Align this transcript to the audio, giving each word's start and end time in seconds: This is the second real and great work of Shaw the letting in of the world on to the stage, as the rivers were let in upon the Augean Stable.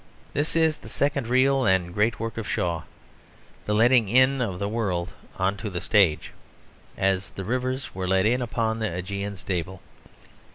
This 0.33 0.55
is 0.55 0.77
the 0.77 0.87
second 0.89 1.27
real 1.27 1.63
and 1.63 1.93
great 1.93 2.19
work 2.19 2.39
of 2.39 2.49
Shaw 2.49 2.85
the 3.65 3.75
letting 3.75 4.09
in 4.09 4.41
of 4.41 4.57
the 4.57 4.67
world 4.67 5.09
on 5.37 5.57
to 5.57 5.69
the 5.69 5.79
stage, 5.79 6.31
as 6.97 7.29
the 7.29 7.43
rivers 7.45 7.93
were 7.93 8.07
let 8.07 8.25
in 8.25 8.41
upon 8.41 8.79
the 8.79 8.91
Augean 8.97 9.35
Stable. 9.35 9.79